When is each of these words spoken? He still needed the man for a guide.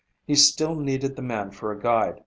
He 0.25 0.33
still 0.33 0.73
needed 0.73 1.15
the 1.15 1.21
man 1.21 1.51
for 1.51 1.71
a 1.71 1.79
guide. 1.79 2.15